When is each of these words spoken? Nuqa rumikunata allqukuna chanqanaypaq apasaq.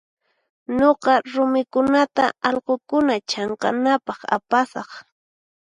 Nuqa 0.77 1.13
rumikunata 1.33 2.25
allqukuna 2.49 3.15
chanqanaypaq 3.29 4.19
apasaq. 4.35 4.89